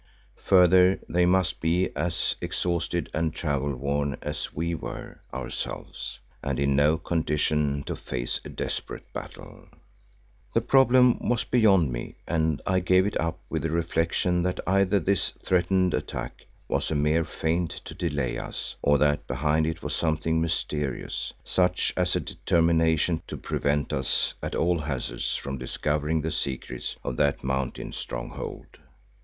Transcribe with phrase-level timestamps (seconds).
[0.45, 6.75] Further they must be as exhausted and travel worn as we were ourselves and in
[6.75, 9.67] no condition to face a desperate battle.
[10.55, 14.99] The problem was beyond me and I gave it up with the reflection that either
[14.99, 19.95] this threatened attack was a mere feint to delay us, or that behind it was
[19.95, 26.31] something mysterious, such as a determination to prevent us at all hazards from discovering the
[26.31, 28.79] secrets of that mountain stronghold.